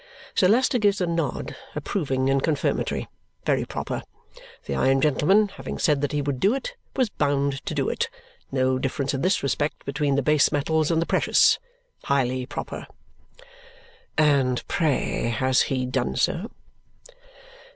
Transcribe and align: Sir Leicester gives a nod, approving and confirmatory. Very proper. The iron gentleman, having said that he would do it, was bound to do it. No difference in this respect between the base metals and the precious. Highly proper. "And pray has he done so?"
Sir 0.33 0.47
Leicester 0.47 0.79
gives 0.79 0.99
a 0.99 1.05
nod, 1.05 1.55
approving 1.75 2.27
and 2.27 2.41
confirmatory. 2.41 3.07
Very 3.45 3.65
proper. 3.65 4.01
The 4.65 4.73
iron 4.73 4.99
gentleman, 4.99 5.49
having 5.49 5.77
said 5.77 6.01
that 6.01 6.11
he 6.11 6.23
would 6.23 6.39
do 6.39 6.55
it, 6.55 6.75
was 6.95 7.11
bound 7.11 7.63
to 7.67 7.75
do 7.75 7.87
it. 7.87 8.09
No 8.51 8.79
difference 8.79 9.13
in 9.13 9.21
this 9.21 9.43
respect 9.43 9.85
between 9.85 10.15
the 10.15 10.23
base 10.23 10.51
metals 10.51 10.89
and 10.89 11.03
the 11.03 11.05
precious. 11.05 11.59
Highly 12.05 12.47
proper. 12.47 12.87
"And 14.17 14.67
pray 14.67 15.25
has 15.29 15.61
he 15.69 15.85
done 15.85 16.15
so?" 16.15 16.49